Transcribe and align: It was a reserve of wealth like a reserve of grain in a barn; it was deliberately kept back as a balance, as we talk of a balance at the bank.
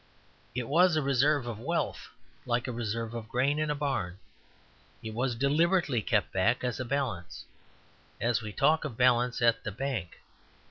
It 0.55 0.67
was 0.67 0.95
a 0.95 1.01
reserve 1.03 1.45
of 1.45 1.59
wealth 1.59 2.09
like 2.47 2.67
a 2.67 2.71
reserve 2.71 3.13
of 3.13 3.29
grain 3.29 3.59
in 3.59 3.69
a 3.69 3.75
barn; 3.75 4.17
it 5.03 5.13
was 5.13 5.35
deliberately 5.35 6.01
kept 6.01 6.33
back 6.33 6.63
as 6.63 6.79
a 6.79 6.85
balance, 6.85 7.45
as 8.19 8.41
we 8.41 8.51
talk 8.51 8.83
of 8.83 8.93
a 8.93 8.95
balance 8.95 9.43
at 9.43 9.63
the 9.63 9.71
bank. 9.71 10.19